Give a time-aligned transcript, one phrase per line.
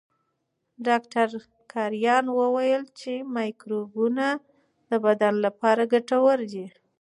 [0.87, 1.27] ډاکټر
[1.71, 4.27] کرایان وویل چې مایکروبونه
[4.89, 6.65] د بدن لپاره ګټور دي.